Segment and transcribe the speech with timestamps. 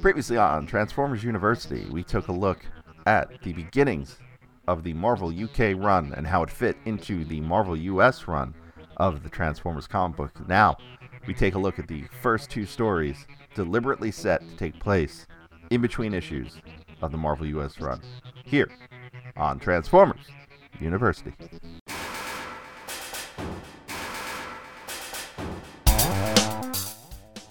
[0.00, 2.64] Previously on Transformers University, we took a look
[3.06, 4.18] at the beginnings
[4.66, 8.54] of the Marvel UK run and how it fit into the Marvel US run
[8.96, 10.48] of the Transformers comic book.
[10.48, 10.76] Now,
[11.26, 15.26] we take a look at the first two stories deliberately set to take place
[15.70, 16.60] in between issues
[17.00, 18.00] of the Marvel US run
[18.44, 18.70] here
[19.36, 20.26] on Transformers
[20.80, 21.32] University.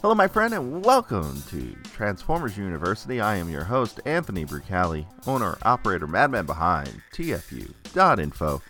[0.01, 3.21] Hello, my friend, and welcome to Transformers University.
[3.21, 8.63] I am your host, Anthony Brucali, owner, operator, madman behind TFU.info,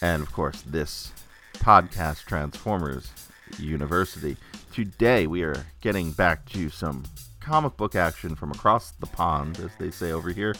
[0.00, 1.10] and of course, this
[1.54, 3.10] podcast, Transformers
[3.58, 4.36] University.
[4.72, 7.02] Today, we are getting back to some
[7.40, 10.54] comic book action from across the pond, as they say over here,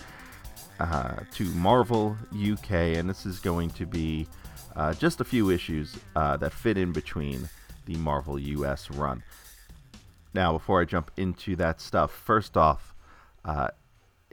[0.80, 4.26] uh, to Marvel UK, and this is going to be
[4.74, 7.48] uh, just a few issues uh, that fit in between
[7.86, 9.22] the Marvel US run.
[10.32, 12.94] Now, before I jump into that stuff, first off,
[13.44, 13.68] uh,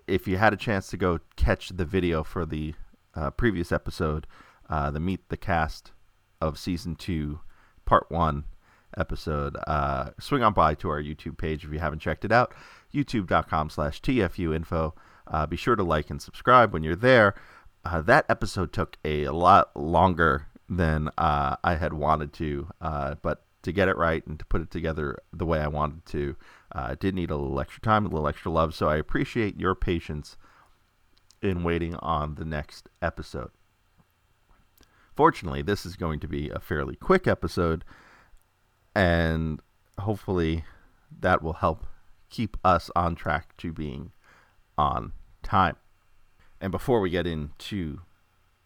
[0.05, 2.75] if you had a chance to go catch the video for the
[3.15, 4.27] uh, previous episode,
[4.69, 5.91] uh, the Meet the Cast
[6.39, 7.39] of Season 2,
[7.85, 8.45] Part 1
[8.95, 12.53] episode, uh, swing on by to our YouTube page if you haven't checked it out,
[12.93, 14.93] youtube.com slash tfuinfo.
[15.25, 17.33] Uh, be sure to like and subscribe when you're there.
[17.83, 22.67] Uh, that episode took a lot longer than I had wanted to,
[23.21, 26.37] but to get it right and to put it together the way I wanted to.
[26.73, 29.75] Uh, did need a little extra time, a little extra love, so I appreciate your
[29.75, 30.37] patience
[31.41, 33.51] in waiting on the next episode.
[35.17, 37.83] Fortunately, this is going to be a fairly quick episode,
[38.95, 39.61] and
[39.99, 40.63] hopefully
[41.19, 41.85] that will help
[42.29, 44.11] keep us on track to being
[44.77, 45.11] on
[45.43, 45.75] time.
[46.61, 47.99] And before we get into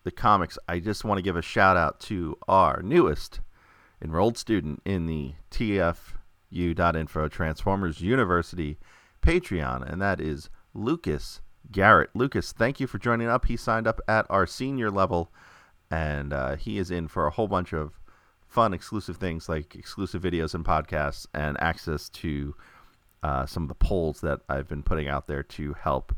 [0.04, 3.40] the comics, I just want to give a shout out to our newest
[4.02, 8.78] enrolled student in the TFU.info Transformers University
[9.22, 12.10] Patreon, and that is Lucas Garrett.
[12.14, 13.46] Lucas, thank you for joining up.
[13.46, 15.32] He signed up at our senior level,
[15.90, 18.00] and uh, he is in for a whole bunch of
[18.48, 22.54] fun exclusive things like exclusive videos and podcasts and access to
[23.24, 26.14] uh, some of the polls that I've been putting out there to help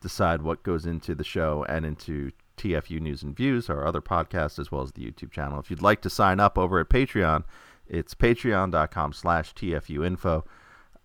[0.00, 4.58] decide what goes into the show and into TFU News and Views, our other podcast,
[4.58, 5.58] as well as the YouTube channel.
[5.58, 7.44] If you'd like to sign up over at Patreon,
[7.86, 10.44] it's patreon.com slash TFUinfo.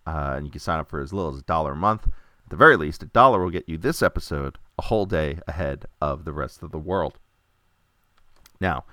[0.06, 2.08] Uh, and you can sign up for as little as a dollar a month.
[2.08, 5.86] At the very least, a dollar will get you this episode a whole day ahead
[6.02, 7.20] of the rest of the world.
[8.60, 8.84] Now,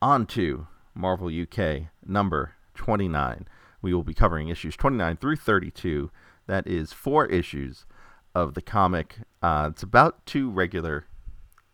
[0.00, 3.48] on to Marvel UK number 29.
[3.82, 6.10] We will be covering issues 29 through 32.
[6.46, 7.84] That is four issues
[8.34, 9.18] of the comic.
[9.42, 11.06] Uh, it's about two regular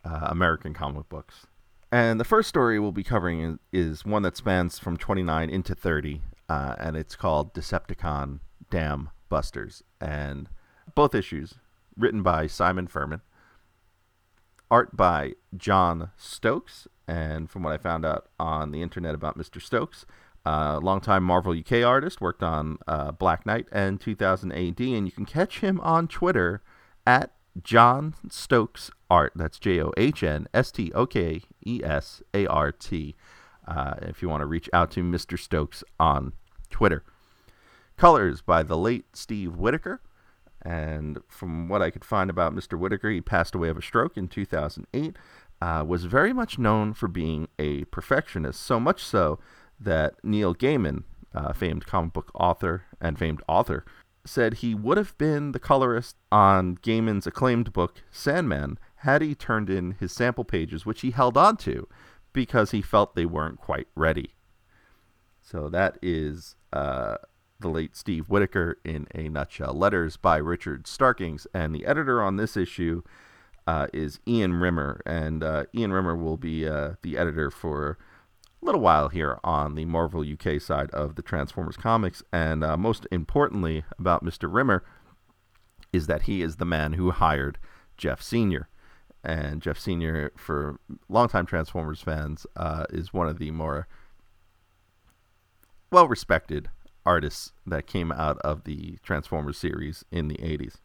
[0.05, 1.47] uh, American comic books.
[1.93, 6.23] And the first story we'll be covering is, one that spans from 29 into 30,
[6.49, 9.83] uh, and it's called Decepticon Dam Busters.
[10.01, 10.49] And
[10.95, 11.55] both issues
[11.97, 13.21] written by Simon Furman,
[14.71, 16.89] art by John Stokes.
[17.07, 19.63] And from what I found out on the internet about Mr.
[19.63, 20.05] Stokes,
[20.45, 25.13] uh, longtime Marvel UK artist, worked on uh, Black Knight and 2000 AD, and you
[25.13, 26.63] can catch him on Twitter
[27.07, 27.33] at
[27.63, 29.33] John Stokes Art.
[29.35, 33.15] That's J O H N S T O K E S A R T.
[33.67, 35.39] Uh, if you want to reach out to Mr.
[35.39, 36.33] Stokes on
[36.71, 37.03] Twitter.
[37.97, 40.01] Colors by the late Steve Whitaker.
[40.63, 42.79] And from what I could find about Mr.
[42.79, 45.17] Whitaker, he passed away of a stroke in 2008.
[45.61, 49.39] Uh, was very much known for being a perfectionist, so much so
[49.79, 51.05] that Neil Gaiman,
[51.35, 53.85] uh, famed comic book author and famed author,
[54.25, 59.69] said he would have been the colorist on Gaiman's acclaimed book Sandman had he turned
[59.69, 61.87] in his sample pages, which he held on to
[62.33, 64.35] because he felt they weren't quite ready.
[65.43, 67.17] So that is uh,
[67.61, 69.75] the late Steve Whitaker in a nutshell.
[69.75, 73.03] Letters by Richard Starkings, and the editor on this issue
[73.67, 77.99] uh, is Ian Rimmer, and uh, Ian Rimmer will be uh, the editor for
[78.65, 82.23] little while here on the Marvel UK side of the Transformers comics.
[82.33, 84.53] And uh, most importantly about Mr.
[84.53, 84.85] Rimmer
[85.93, 87.59] is that he is the man who hired
[87.97, 88.69] Geoff Senior
[89.23, 93.87] And Geoff Senior, for longtime Transformers fans, uh, is one of the more
[95.91, 96.71] well respected
[97.07, 100.77] artists that came out of the Transformers series in the 80s.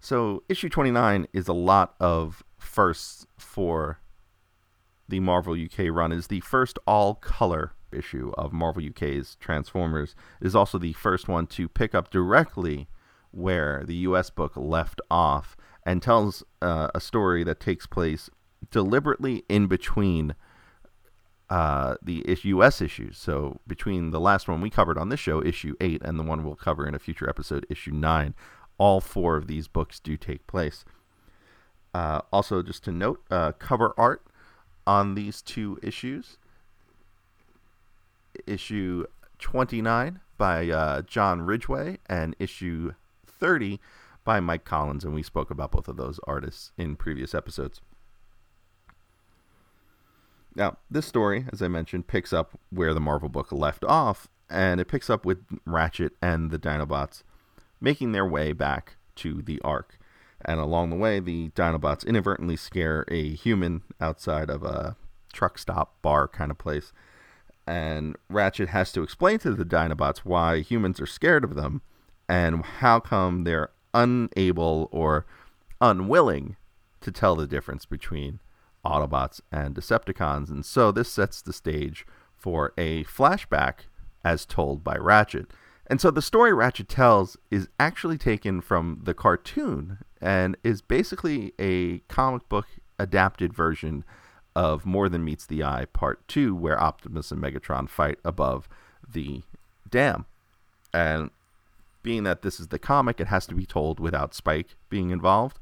[0.00, 3.98] So, issue 29 is a lot of firsts for
[5.08, 10.14] the Marvel UK run is the first all color issue of Marvel UK's Transformers.
[10.40, 12.88] It is also the first one to pick up directly
[13.30, 18.28] where the US book left off and tells uh, a story that takes place
[18.70, 20.34] deliberately in between
[21.48, 23.18] uh, the US issues.
[23.18, 26.44] So between the last one we covered on this show, issue 8, and the one
[26.44, 28.34] we'll cover in a future episode, issue 9,
[28.78, 30.84] all four of these books do take place.
[31.94, 34.26] Uh, also, just to note, uh, cover art
[34.86, 36.36] on these two issues.
[38.46, 39.06] Issue
[39.38, 42.92] 29 by uh, John Ridgway and issue
[43.26, 43.80] 30
[44.24, 47.80] by Mike Collins, and we spoke about both of those artists in previous episodes.
[50.54, 54.80] Now, this story, as I mentioned, picks up where the Marvel book left off, and
[54.80, 57.22] it picks up with Ratchet and the Dinobots
[57.80, 59.98] making their way back to the Ark.
[60.44, 64.96] And along the way, the Dinobots inadvertently scare a human outside of a
[65.32, 66.92] truck stop bar kind of place.
[67.66, 71.82] And Ratchet has to explain to the Dinobots why humans are scared of them
[72.28, 75.26] and how come they're unable or
[75.80, 76.56] unwilling
[77.00, 78.40] to tell the difference between
[78.84, 80.48] Autobots and Decepticons.
[80.48, 82.06] And so this sets the stage
[82.36, 83.86] for a flashback
[84.24, 85.50] as told by Ratchet.
[85.86, 91.52] And so the story Ratchet tells is actually taken from the cartoon and is basically
[91.58, 92.66] a comic book
[92.98, 94.04] adapted version
[94.56, 98.68] of More Than Meets the Eye Part 2, where Optimus and Megatron fight above
[99.06, 99.42] the
[99.88, 100.24] dam.
[100.92, 101.30] And
[102.02, 105.58] being that this is the comic, it has to be told without Spike being involved.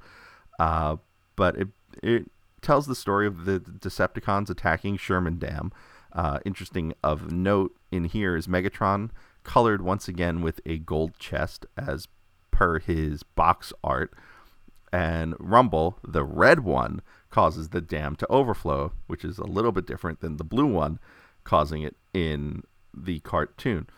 [0.58, 0.96] Uh,
[1.36, 1.68] but it,
[2.02, 2.30] it
[2.62, 5.72] tells the story of the Decepticons attacking Sherman Dam.
[6.12, 9.10] Uh, interesting of note in here is Megatron
[9.44, 12.08] colored once again with a gold chest as
[12.50, 14.12] per his box art.
[14.92, 19.86] And Rumble, the red one, causes the dam to overflow, which is a little bit
[19.86, 21.00] different than the blue one,
[21.42, 22.62] causing it in
[22.96, 23.88] the cartoon.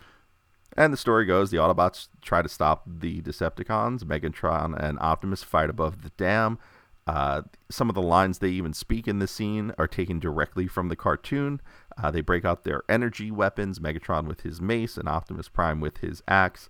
[0.75, 4.03] And the story goes the Autobots try to stop the Decepticons.
[4.03, 6.59] Megatron and Optimus fight above the dam.
[7.05, 10.89] Uh, some of the lines they even speak in this scene are taken directly from
[10.89, 11.61] the cartoon.
[12.01, 15.97] Uh, they break out their energy weapons Megatron with his mace, and Optimus Prime with
[15.97, 16.69] his axe.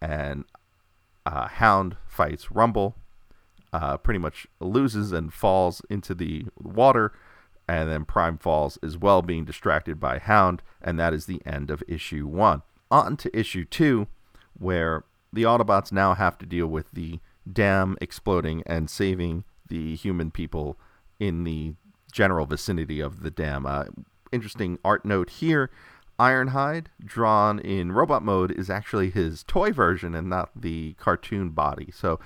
[0.00, 0.44] And
[1.24, 2.96] uh, Hound fights Rumble,
[3.72, 7.12] uh, pretty much loses and falls into the water.
[7.66, 10.62] And then Prime falls as well, being distracted by Hound.
[10.80, 12.62] And that is the end of issue one.
[12.90, 14.06] On to issue two,
[14.58, 17.20] where the Autobots now have to deal with the
[17.50, 20.78] dam exploding and saving the human people
[21.20, 21.74] in the
[22.12, 23.66] general vicinity of the dam.
[23.66, 23.84] Uh,
[24.32, 25.70] interesting art note here
[26.18, 31.90] Ironhide, drawn in robot mode, is actually his toy version and not the cartoon body.
[31.94, 32.18] So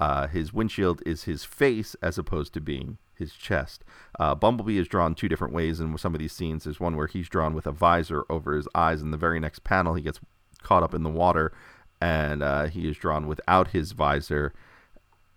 [0.00, 3.84] uh, his windshield is his face as opposed to being his chest.
[4.18, 6.64] Uh, Bumblebee is drawn two different ways in some of these scenes.
[6.64, 9.00] There's one where he's drawn with a visor over his eyes.
[9.00, 10.18] In the very next panel, he gets
[10.62, 11.52] caught up in the water
[12.00, 14.54] and uh, he is drawn without his visor.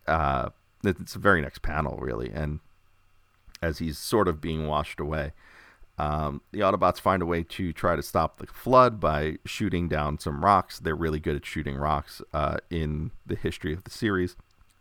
[0.07, 0.50] Uh,
[0.83, 2.60] it's the very next panel, really, and
[3.62, 5.31] as he's sort of being washed away.
[6.00, 10.18] Um, the Autobots find a way to try to stop the flood by shooting down
[10.18, 10.80] some rocks.
[10.80, 14.36] They're really good at shooting rocks uh, in the history of the series.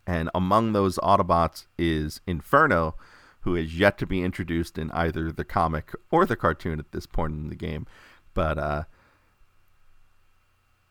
[0.07, 2.95] And among those Autobots is Inferno,
[3.41, 7.07] who is yet to be introduced in either the comic or the cartoon at this
[7.07, 7.87] point in the game.
[8.33, 8.85] But uh,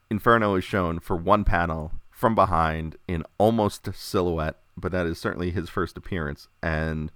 [0.10, 5.52] Inferno is shown for one panel from behind in almost silhouette but that is certainly
[5.52, 6.48] his first appearance.
[6.62, 7.12] And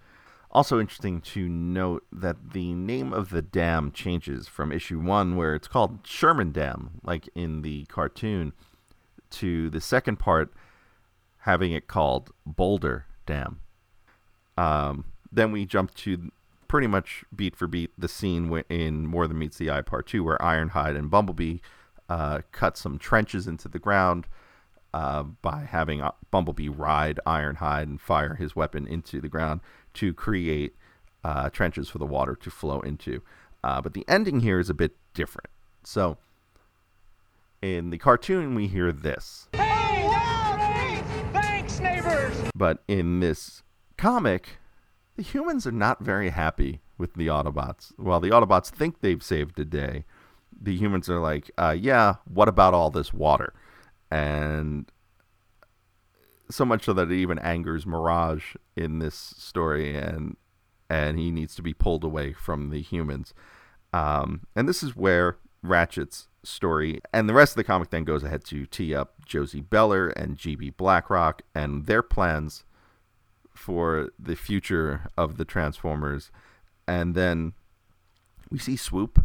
[0.51, 5.55] also interesting to note that the name of the dam changes from issue one, where
[5.55, 8.53] it's called Sherman Dam, like in the cartoon,
[9.31, 10.53] to the second part
[11.39, 13.61] having it called Boulder Dam.
[14.57, 16.31] Um, then we jump to
[16.67, 20.23] pretty much beat for beat the scene in More Than Meets the Eye Part 2,
[20.23, 21.57] where Ironhide and Bumblebee
[22.09, 24.27] uh, cut some trenches into the ground
[24.93, 29.61] uh, by having Bumblebee ride Ironhide and fire his weapon into the ground
[29.95, 30.75] to create
[31.23, 33.21] uh, trenches for the water to flow into.
[33.63, 35.49] Uh, but the ending here is a bit different.
[35.83, 36.17] So,
[37.61, 39.47] in the cartoon, we hear this.
[39.53, 42.35] Hey, hey, thanks, neighbors!
[42.55, 43.63] But in this
[43.97, 44.57] comic,
[45.15, 47.93] the humans are not very happy with the Autobots.
[47.97, 50.05] While the Autobots think they've saved the day,
[50.59, 53.53] the humans are like, uh, yeah, what about all this water?
[54.11, 54.91] And
[56.49, 60.35] so much so that it even angers Mirage in this story, and
[60.89, 63.33] and he needs to be pulled away from the humans.
[63.93, 68.23] Um, and this is where Ratchet's story and the rest of the comic then goes
[68.23, 72.63] ahead to tee up Josie Beller and GB Blackrock and their plans
[73.53, 76.31] for the future of the Transformers.
[76.87, 77.53] And then
[78.49, 79.23] we see Swoop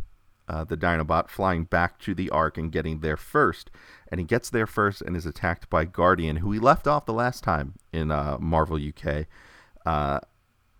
[0.48, 3.70] uh, the Dinobot flying back to the Ark and getting there first.
[4.10, 7.12] And he gets there first and is attacked by Guardian, who he left off the
[7.12, 9.26] last time in uh, Marvel UK.
[9.84, 10.20] Uh,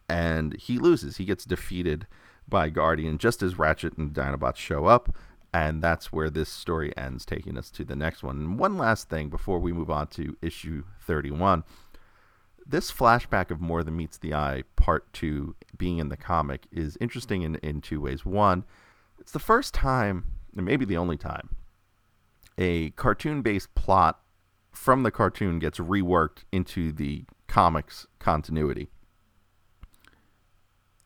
[0.09, 1.17] and he loses.
[1.17, 2.07] He gets defeated
[2.49, 5.15] by Guardian just as Ratchet and Dinobots show up.
[5.53, 8.37] And that's where this story ends, taking us to the next one.
[8.37, 11.65] And one last thing before we move on to issue 31.
[12.69, 16.99] This flashback of More Than Meets the Eye, part two, being in the comic, is
[17.01, 18.27] interesting in, in two ways.
[18.27, 18.65] One,
[19.27, 20.25] it's the first time,
[20.57, 21.49] and maybe the only time,
[22.57, 24.21] a cartoon based plot
[24.71, 28.89] from the cartoon gets reworked into the comics continuity.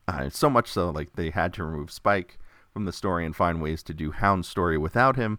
[0.06, 2.38] Uh, so much so, like they had to remove Spike
[2.74, 5.38] from the story and find ways to do Hound's story without him.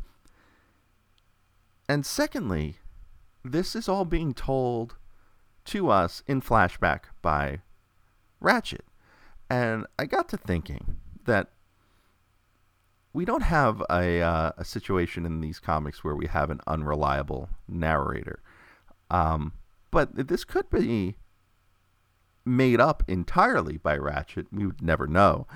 [1.88, 2.78] And secondly,
[3.46, 4.96] this is all being told
[5.66, 7.62] to us in flashback by
[8.40, 8.86] Ratchet.
[9.52, 10.96] And I got to thinking
[11.26, 11.52] that
[13.14, 17.50] we don't have a, uh, a situation in these comics where we have an unreliable
[17.68, 18.42] narrator.
[19.10, 19.54] Um,
[19.92, 21.18] but this could be
[22.46, 24.48] made up entirely by Ratchet.
[24.52, 25.48] We would never know.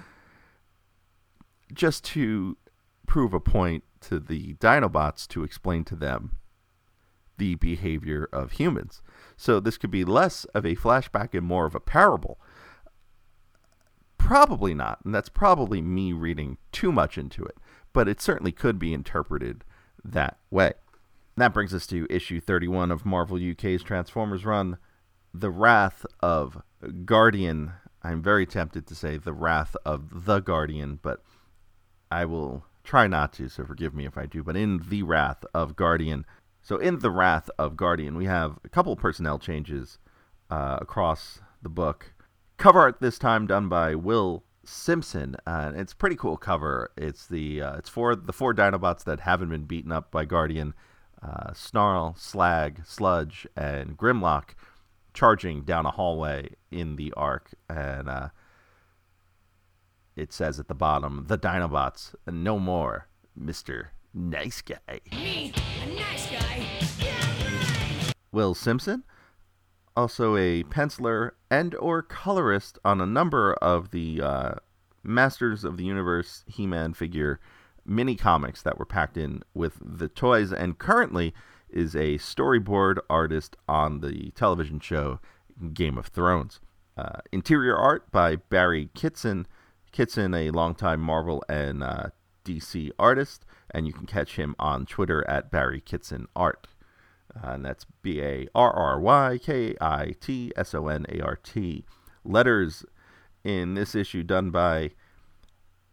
[1.74, 2.58] Just to
[3.08, 6.38] prove a point to the Dinobots to explain to them
[7.38, 9.02] the behavior of humans.
[9.38, 12.40] So this could be less of a flashback and more of a parable.
[14.26, 17.58] Probably not, and that's probably me reading too much into it,
[17.94, 19.64] but it certainly could be interpreted
[20.04, 20.74] that way.
[21.38, 24.78] That brings us to issue 31 of Marvel UK's Transformers run,
[25.32, 26.64] The Wrath of
[27.06, 27.74] Guardian.
[28.02, 31.22] I'm very tempted to say The Wrath of the Guardian, but
[32.10, 34.42] I will try not to, so forgive me if I do.
[34.42, 36.26] But in The Wrath of Guardian,
[36.64, 40.00] so in The Wrath of Guardian, we have a couple personnel changes
[40.50, 42.15] uh, across the book.
[42.58, 45.36] Cover art this time done by Will Simpson.
[45.46, 46.90] Uh, it's a pretty cool cover.
[46.98, 50.74] It's the uh, it's for the four Dinobots that haven't been beaten up by Guardian.
[51.22, 54.56] Uh, Snarl, Slag, Sludge, and Grimlock
[55.14, 58.30] charging down a hallway in the Ark, and uh,
[60.16, 66.30] it says at the bottom, "The Dinobots, no more, Mister Nice Guy." Me, a nice
[66.32, 66.66] guy.
[67.00, 69.04] Yeah, Will Simpson,
[69.96, 74.56] also a penciler and or colorist on a number of the uh,
[75.04, 77.40] Masters of the Universe He-Man figure
[77.86, 81.34] mini comics that were packed in with the toys, and currently
[81.70, 85.20] is a storyboard artist on the television show
[85.74, 86.60] Game of Thrones.
[86.98, 89.46] Uh, interior art by Barry Kitson.
[89.92, 92.08] Kitson, a longtime Marvel and uh,
[92.44, 96.68] DC artist, and you can catch him on Twitter at Barry Kitson Art.
[97.44, 101.22] Uh, and that's B A R R Y K I T S O N A
[101.22, 101.86] R T.
[102.24, 102.86] Letters
[103.44, 104.92] in this issue done by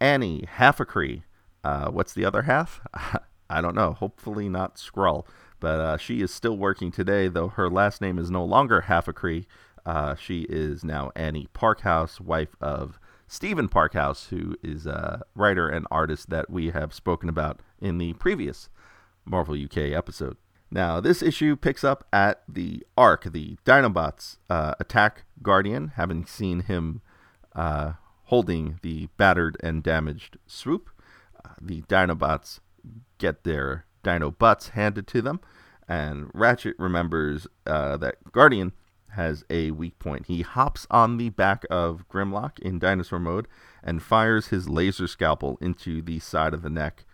[0.00, 1.22] Annie Halfacree.
[1.64, 2.80] Uh, what's the other half?
[3.50, 3.92] I don't know.
[3.92, 5.26] Hopefully not Skrull.
[5.60, 9.46] But uh, she is still working today, though her last name is no longer Halfacree.
[9.84, 15.86] Uh, she is now Annie Parkhouse, wife of Stephen Parkhouse, who is a writer and
[15.90, 18.68] artist that we have spoken about in the previous
[19.24, 20.36] Marvel UK episode.
[20.72, 26.60] Now, this issue picks up at the Ark, the Dinobots uh, attack Guardian, having seen
[26.60, 27.02] him
[27.54, 27.92] uh,
[28.24, 30.88] holding the battered and damaged swoop.
[31.44, 32.60] Uh, the Dinobots
[33.18, 35.40] get their dino butts handed to them,
[35.86, 38.72] and Ratchet remembers uh, that Guardian
[39.10, 40.24] has a weak point.
[40.24, 43.46] He hops on the back of Grimlock in dinosaur mode
[43.84, 47.04] and fires his laser scalpel into the side of the neck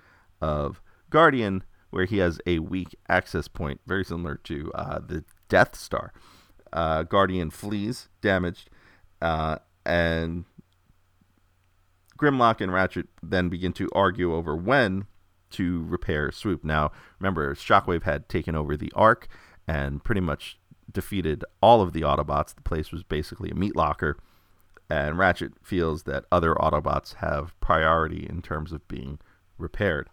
[0.41, 5.77] of Guardian, where he has a weak access point, very similar to uh, the Death
[5.77, 6.13] Star.
[6.73, 8.69] Uh, Guardian flees, damaged,
[9.23, 10.45] uh, and
[12.19, 15.07] Grimlock and Ratchet then begin to argue over when
[15.51, 16.63] to repair Swoop.
[16.63, 19.29] Now, remember, Shockwave had taken over the Ark
[19.67, 20.59] and pretty much
[20.91, 22.55] defeated all of the Autobots.
[22.55, 24.19] The place was basically a meat locker.
[24.91, 29.19] And Ratchet feels that other Autobots have priority in terms of being
[29.59, 30.09] repaired.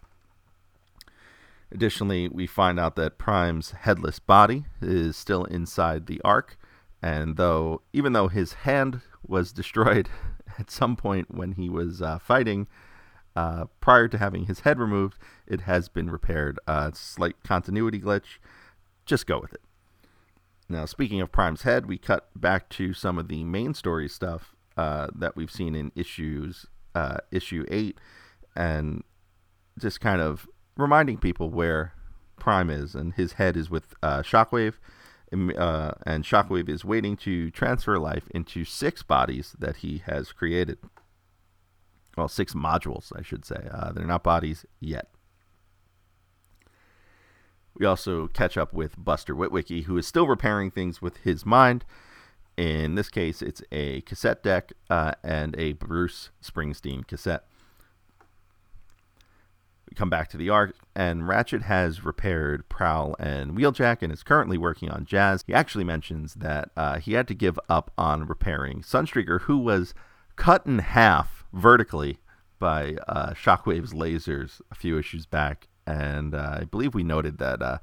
[1.72, 6.58] Additionally, we find out that Prime's headless body is still inside the Ark,
[7.02, 10.08] and though even though his hand was destroyed
[10.58, 12.66] at some point when he was uh, fighting.
[13.34, 16.58] Uh, prior to having his head removed, it has been repaired.
[16.66, 18.38] Uh, slight continuity glitch.
[19.04, 19.60] Just go with it.
[20.70, 24.54] Now, speaking of Prime's head, we cut back to some of the main story stuff
[24.76, 27.98] uh, that we've seen in issues uh, issue eight,
[28.56, 29.04] and
[29.78, 31.92] just kind of reminding people where
[32.38, 34.74] Prime is, and his head is with uh, Shockwave
[35.32, 40.78] uh, and Shockwave is waiting to transfer life into six bodies that he has created.
[42.16, 43.68] Well, six modules, I should say.
[43.70, 45.08] Uh, they're not bodies yet.
[47.74, 51.84] We also catch up with Buster Witwicky, who is still repairing things with his mind.
[52.56, 57.44] In this case, it's a cassette deck uh, and a Bruce Springsteen cassette.
[59.96, 64.58] Come back to the Ark, and Ratchet has repaired Prowl and Wheeljack and is currently
[64.58, 65.42] working on Jazz.
[65.46, 69.94] He actually mentions that uh, he had to give up on repairing Sunstreaker, who was
[70.36, 72.18] cut in half vertically
[72.58, 75.66] by uh, Shockwave's lasers a few issues back.
[75.86, 77.78] And uh, I believe we noted that uh,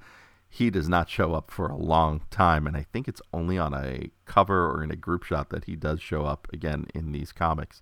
[0.47, 3.73] he does not show up for a long time, and I think it's only on
[3.73, 7.31] a cover or in a group shot that he does show up again in these
[7.31, 7.81] comics.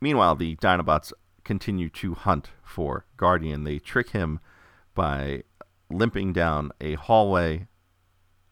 [0.00, 1.12] Meanwhile, the Dinobots
[1.44, 3.64] continue to hunt for Guardian.
[3.64, 4.40] They trick him
[4.94, 5.44] by
[5.90, 7.68] limping down a hallway,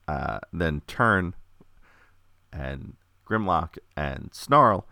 [0.08, 1.34] uh, then turn,
[2.52, 2.94] and
[3.28, 4.86] Grimlock and Snarl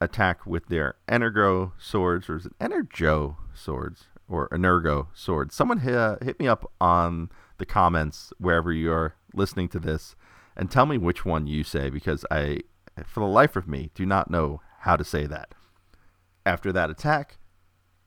[0.00, 4.06] attack with their Energo swords, or is it Energo swords?
[4.32, 5.54] or Energo swords?
[5.54, 10.16] Someone hit, uh, hit me up on the comments wherever you're listening to this
[10.56, 12.60] and tell me which one you say because I,
[13.04, 15.54] for the life of me, do not know how to say that.
[16.44, 17.38] After that attack,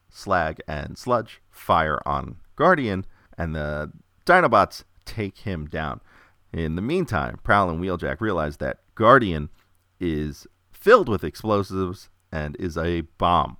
[0.09, 3.05] Slag and Sludge fire on Guardian,
[3.37, 3.91] and the
[4.25, 6.01] Dinobots take him down.
[6.51, 9.49] In the meantime, Prowl and Wheeljack realize that Guardian
[9.99, 13.57] is filled with explosives and is a bomb,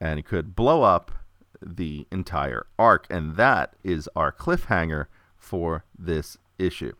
[0.00, 1.12] and it could blow up
[1.60, 3.06] the entire Ark.
[3.10, 6.92] And that is our cliffhanger for this issue.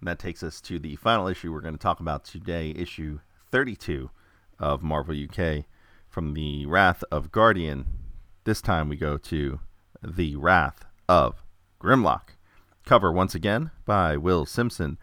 [0.00, 3.20] And that takes us to the final issue we're going to talk about today, issue
[3.50, 4.10] 32
[4.58, 5.64] of Marvel UK
[6.10, 7.86] from the Wrath of Guardian.
[8.44, 9.60] This time we go to
[10.02, 11.42] The Wrath of
[11.80, 12.30] Grimlock.
[12.84, 14.98] Cover once again by Will Simpson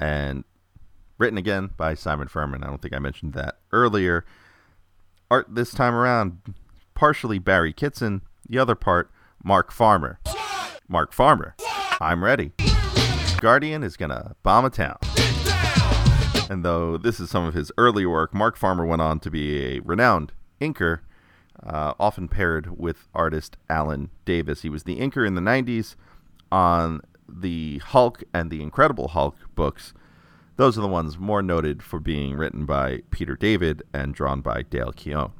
[0.00, 0.44] and
[1.18, 2.64] written again by Simon Furman.
[2.64, 4.24] I don't think I mentioned that earlier.
[5.30, 6.40] Art this time around
[6.94, 9.10] partially Barry Kitson, the other part
[9.44, 10.18] Mark Farmer.
[10.88, 11.54] Mark Farmer,
[12.00, 12.50] I'm ready.
[13.40, 14.98] Guardian is gonna bomb a town.
[16.50, 19.76] And though this is some of his early work, Mark Farmer went on to be
[19.76, 21.00] a renowned inker,
[21.62, 24.62] uh, often paired with artist Alan Davis.
[24.62, 25.96] He was the inker in the 90s
[26.50, 29.92] on the Hulk and the Incredible Hulk books.
[30.56, 34.62] Those are the ones more noted for being written by Peter David and drawn by
[34.62, 35.32] Dale Keown.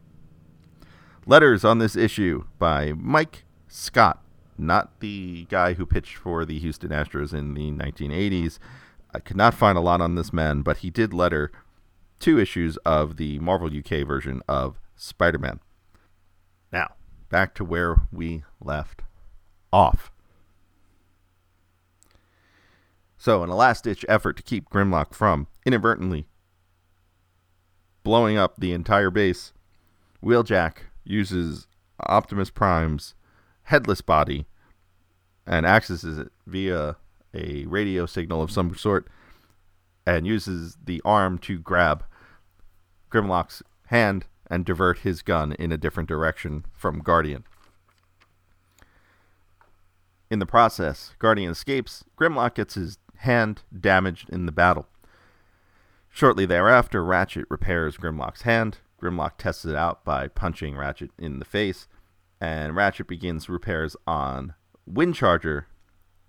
[1.26, 4.22] Letters on this issue by Mike Scott,
[4.56, 8.58] not the guy who pitched for the Houston Astros in the 1980s.
[9.12, 11.50] I could not find a lot on this man, but he did letter
[12.18, 15.60] two issues of the Marvel UK version of Spider Man.
[16.70, 16.94] Now,
[17.30, 19.02] back to where we left
[19.72, 20.12] off.
[23.16, 26.26] So, in a last ditch effort to keep Grimlock from inadvertently
[28.02, 29.52] blowing up the entire base,
[30.22, 31.66] Wheeljack uses
[32.00, 33.14] Optimus Prime's
[33.64, 34.46] headless body
[35.46, 36.96] and accesses it via
[37.34, 39.08] a radio signal of some sort
[40.06, 42.04] and uses the arm to grab
[43.10, 47.44] Grimlock's hand and divert his gun in a different direction from Guardian.
[50.30, 52.04] In the process, Guardian escapes.
[52.16, 54.86] Grimlock gets his hand damaged in the battle.
[56.08, 61.44] Shortly thereafter, Ratchet repairs Grimlock's hand Grimlock tests it out by punching Ratchet in the
[61.44, 61.88] face,
[62.40, 64.54] and Ratchet begins repairs on
[64.90, 65.64] Windcharger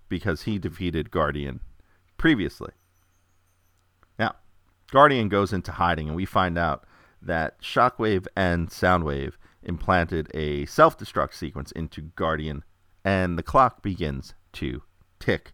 [0.08, 1.60] because he defeated Guardian
[2.16, 2.72] previously.
[4.18, 4.36] Now,
[4.90, 6.84] Guardian goes into hiding, and we find out
[7.22, 12.64] that Shockwave and Soundwave implanted a self destruct sequence into Guardian,
[13.04, 14.82] and the clock begins to
[15.20, 15.52] tick.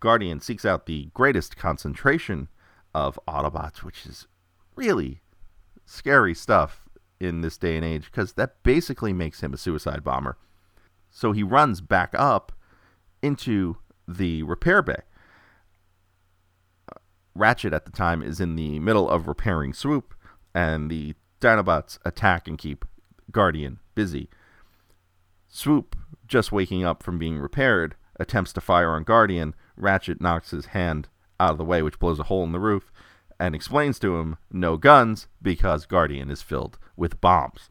[0.00, 2.48] Guardian seeks out the greatest concentration
[2.94, 4.26] of Autobots, which is
[4.74, 5.20] really
[5.84, 6.88] scary stuff
[7.20, 10.38] in this day and age because that basically makes him a suicide bomber.
[11.10, 12.52] So he runs back up
[13.22, 13.76] into
[14.08, 15.02] the repair bay.
[16.88, 16.98] Uh,
[17.34, 20.14] Ratchet at the time is in the middle of repairing Swoop,
[20.54, 22.84] and the Dinobots attack and keep
[23.30, 24.28] Guardian busy.
[25.48, 29.54] Swoop, just waking up from being repaired, attempts to fire on Guardian.
[29.76, 31.08] Ratchet knocks his hand
[31.38, 32.92] out of the way, which blows a hole in the roof
[33.40, 37.70] and explains to him no guns because Guardian is filled with bombs.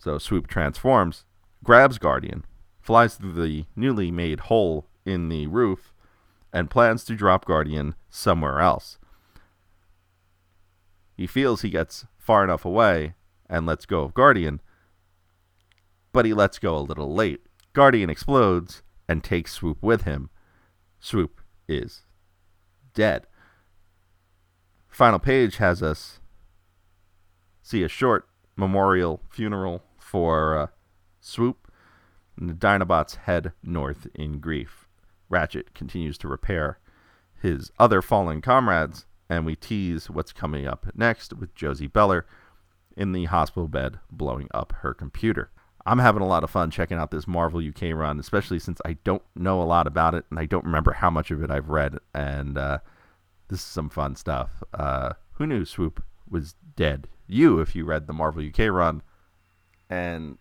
[0.00, 1.24] So Swoop transforms,
[1.62, 2.44] grabs Guardian,
[2.80, 5.92] flies through the newly made hole in the roof,
[6.52, 8.98] and plans to drop Guardian somewhere else.
[11.16, 13.14] He feels he gets far enough away
[13.48, 14.60] and lets go of Guardian,
[16.12, 17.40] but he lets go a little late.
[17.72, 20.30] Guardian explodes and takes Swoop with him.
[21.00, 22.02] Swoop is
[22.94, 23.26] dead
[24.96, 26.20] final page has us
[27.62, 28.26] see a short
[28.56, 30.66] memorial funeral for uh,
[31.20, 31.70] Swoop,
[32.38, 34.88] and the Dinobots head north in grief.
[35.28, 36.78] Ratchet continues to repair
[37.42, 42.26] his other fallen comrades, and we tease what's coming up next with Josie Beller
[42.96, 45.50] in the hospital bed blowing up her computer.
[45.84, 48.94] I'm having a lot of fun checking out this Marvel UK run, especially since I
[49.04, 51.68] don't know a lot about it and I don't remember how much of it I've
[51.68, 51.98] read.
[52.12, 52.78] And uh,
[53.48, 54.64] this is some fun stuff.
[54.74, 57.06] Uh, who knew Swoop was dead?
[57.28, 59.02] You, if you read the Marvel UK run.
[59.88, 60.38] And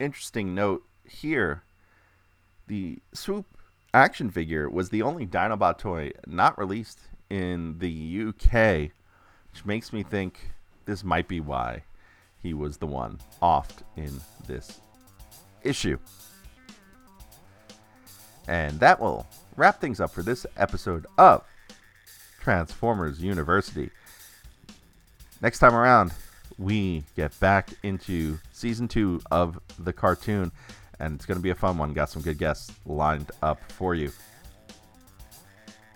[0.00, 1.62] interesting note here
[2.66, 3.46] the Swoop
[3.94, 7.00] action figure was the only Dinobot toy not released
[7.32, 8.90] in the UK,
[9.50, 10.50] which makes me think
[10.84, 11.82] this might be why
[12.42, 14.80] he was the one offed in this
[15.62, 15.98] issue.
[18.46, 21.42] And that will wrap things up for this episode of
[22.38, 23.90] Transformers University.
[25.40, 26.12] Next time around,
[26.58, 30.52] we get back into season two of the cartoon,
[31.00, 31.94] and it's going to be a fun one.
[31.94, 34.12] Got some good guests lined up for you.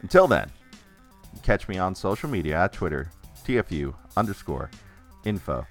[0.01, 0.51] Until then,
[1.43, 3.11] catch me on social media at Twitter,
[3.45, 4.71] TFU underscore
[5.25, 5.67] info,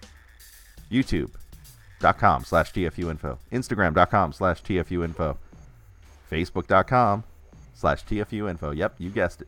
[0.92, 5.38] YouTube.com slash TFU info, Instagram.com slash TFU info,
[6.32, 7.24] Facebook.com
[7.74, 8.72] slash TFU info.
[8.72, 9.48] Yep, you guessed it.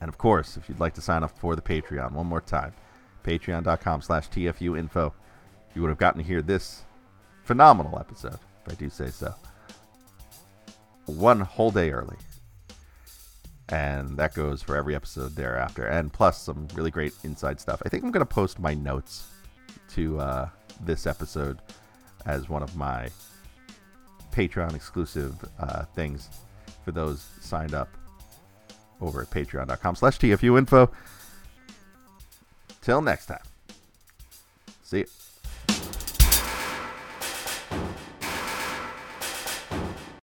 [0.00, 2.72] And of course, if you'd like to sign up for the Patreon, one more time,
[3.24, 5.14] patreon.com slash TFU info.
[5.74, 6.82] You would have gotten to hear this
[7.44, 9.34] phenomenal episode, if I do say so,
[11.06, 12.16] one whole day early
[13.72, 17.80] and that goes for every episode thereafter, and plus some really great inside stuff.
[17.86, 19.26] I think I'm going to post my notes
[19.94, 20.48] to uh,
[20.82, 21.58] this episode
[22.26, 23.08] as one of my
[24.30, 26.28] Patreon exclusive uh, things
[26.84, 27.88] for those signed up
[29.00, 30.90] over at patreon.com slash TFU info.
[32.82, 33.42] Till next time.
[34.82, 35.06] See you.